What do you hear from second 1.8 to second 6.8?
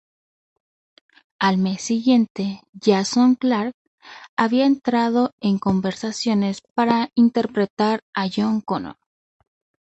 siguiente, Jason Clarke había entrado en conversaciones